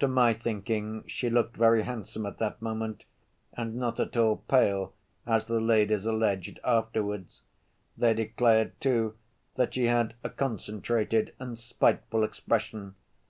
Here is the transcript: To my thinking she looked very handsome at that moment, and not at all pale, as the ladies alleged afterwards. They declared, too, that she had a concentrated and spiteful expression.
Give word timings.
To 0.00 0.08
my 0.08 0.34
thinking 0.34 1.04
she 1.06 1.30
looked 1.30 1.56
very 1.56 1.84
handsome 1.84 2.26
at 2.26 2.38
that 2.38 2.60
moment, 2.60 3.04
and 3.52 3.76
not 3.76 4.00
at 4.00 4.16
all 4.16 4.38
pale, 4.48 4.94
as 5.28 5.46
the 5.46 5.60
ladies 5.60 6.04
alleged 6.06 6.58
afterwards. 6.64 7.42
They 7.96 8.12
declared, 8.12 8.80
too, 8.80 9.14
that 9.54 9.74
she 9.74 9.84
had 9.84 10.14
a 10.24 10.28
concentrated 10.30 11.34
and 11.38 11.56
spiteful 11.56 12.24
expression. 12.24 12.96